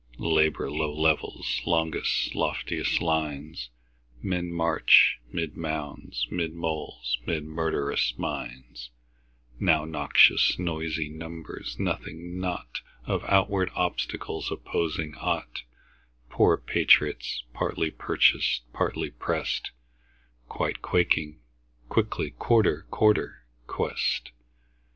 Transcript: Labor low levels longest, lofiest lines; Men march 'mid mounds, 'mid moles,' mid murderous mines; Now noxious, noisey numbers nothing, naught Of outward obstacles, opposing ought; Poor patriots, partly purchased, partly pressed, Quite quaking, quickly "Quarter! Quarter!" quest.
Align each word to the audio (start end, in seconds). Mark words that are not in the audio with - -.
Labor 0.17 0.71
low 0.71 0.91
levels 0.91 1.61
longest, 1.63 2.33
lofiest 2.33 3.01
lines; 3.03 3.69
Men 4.19 4.51
march 4.51 5.19
'mid 5.31 5.55
mounds, 5.55 6.25
'mid 6.31 6.55
moles,' 6.55 7.19
mid 7.27 7.43
murderous 7.45 8.17
mines; 8.17 8.89
Now 9.59 9.85
noxious, 9.85 10.57
noisey 10.57 11.07
numbers 11.07 11.77
nothing, 11.77 12.39
naught 12.39 12.81
Of 13.05 13.23
outward 13.25 13.69
obstacles, 13.75 14.51
opposing 14.51 15.13
ought; 15.17 15.61
Poor 16.31 16.57
patriots, 16.57 17.43
partly 17.53 17.91
purchased, 17.91 18.63
partly 18.73 19.11
pressed, 19.11 19.69
Quite 20.49 20.81
quaking, 20.81 21.41
quickly 21.89 22.31
"Quarter! 22.31 22.87
Quarter!" 22.89 23.45
quest. 23.67 24.31